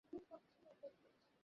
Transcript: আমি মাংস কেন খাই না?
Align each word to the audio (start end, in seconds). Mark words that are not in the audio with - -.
আমি 0.03 0.19
মাংস 0.23 0.45
কেন 0.53 0.73
খাই 0.79 0.91
না? 0.95 1.09